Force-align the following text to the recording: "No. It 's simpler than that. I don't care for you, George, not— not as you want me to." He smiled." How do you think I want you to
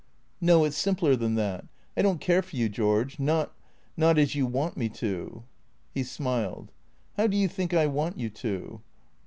"No. 0.51 0.65
It 0.65 0.71
's 0.73 0.77
simpler 0.77 1.15
than 1.15 1.35
that. 1.35 1.65
I 1.95 2.01
don't 2.01 2.19
care 2.19 2.41
for 2.41 2.55
you, 2.55 2.69
George, 2.69 3.19
not— 3.19 3.53
not 3.95 4.17
as 4.17 4.33
you 4.33 4.47
want 4.47 4.75
me 4.75 4.89
to." 4.89 5.43
He 5.93 6.01
smiled." 6.03 6.71
How 7.17 7.27
do 7.27 7.37
you 7.37 7.47
think 7.47 7.71
I 7.71 7.85
want 7.85 8.17
you 8.17 8.31
to 8.31 8.81